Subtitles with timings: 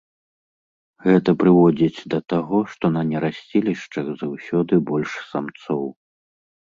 [1.05, 5.83] Гэта прыводзіць да таго, што на нерасцілішчах заўсёды больш самцоў.